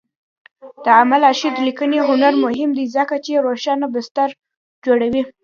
د 0.83 0.85
علامه 0.95 1.17
رشاد 1.23 1.55
لیکنی 1.67 1.99
هنر 2.09 2.33
مهم 2.45 2.69
دی 2.77 2.85
ځکه 2.95 3.15
چې 3.25 3.43
روښانه 3.45 3.85
بستر 3.93 4.29
جوړوي. 4.85 5.23